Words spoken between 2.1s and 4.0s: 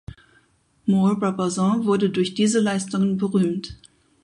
diese Leistungen berühmt.